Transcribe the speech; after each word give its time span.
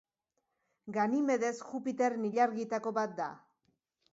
Ganimedes 0.95 1.53
Jupiterren 1.67 2.25
ilargietako 2.31 2.95
bat 2.99 3.15
da. 3.21 3.29